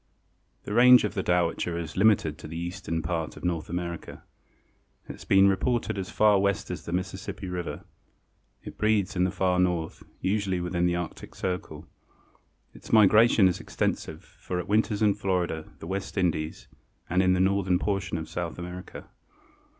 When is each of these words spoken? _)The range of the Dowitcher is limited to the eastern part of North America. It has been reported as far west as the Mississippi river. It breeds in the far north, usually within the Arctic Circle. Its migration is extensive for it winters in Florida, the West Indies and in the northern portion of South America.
_)The 0.63 0.73
range 0.73 1.03
of 1.03 1.13
the 1.13 1.21
Dowitcher 1.21 1.77
is 1.77 1.95
limited 1.95 2.39
to 2.39 2.47
the 2.47 2.57
eastern 2.57 3.03
part 3.03 3.37
of 3.37 3.43
North 3.43 3.69
America. 3.69 4.23
It 5.07 5.11
has 5.11 5.25
been 5.25 5.47
reported 5.47 5.99
as 5.99 6.09
far 6.09 6.39
west 6.39 6.71
as 6.71 6.85
the 6.85 6.91
Mississippi 6.91 7.47
river. 7.47 7.83
It 8.63 8.79
breeds 8.79 9.15
in 9.15 9.25
the 9.25 9.29
far 9.31 9.59
north, 9.59 10.01
usually 10.19 10.59
within 10.59 10.87
the 10.87 10.95
Arctic 10.95 11.35
Circle. 11.35 11.85
Its 12.73 12.91
migration 12.91 13.47
is 13.47 13.59
extensive 13.59 14.23
for 14.23 14.57
it 14.57 14.67
winters 14.67 15.03
in 15.03 15.13
Florida, 15.13 15.71
the 15.77 15.85
West 15.85 16.17
Indies 16.17 16.67
and 17.07 17.21
in 17.21 17.33
the 17.33 17.39
northern 17.39 17.77
portion 17.77 18.17
of 18.17 18.27
South 18.27 18.57
America. 18.57 19.07